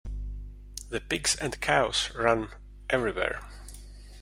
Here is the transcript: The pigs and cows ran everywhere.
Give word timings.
The 0.89 0.99
pigs 0.99 1.35
and 1.35 1.61
cows 1.61 2.09
ran 2.15 2.49
everywhere. 2.89 3.47